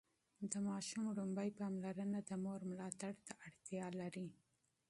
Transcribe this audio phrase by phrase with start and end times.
[0.51, 4.27] د ماشوم لومړني پاملرنه د مور ملاتړ ته اړتیا لري.